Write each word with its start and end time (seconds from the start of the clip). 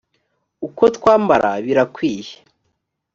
uko 0.67 0.83
twambara 0.95 1.49
birakwiye 1.65 2.33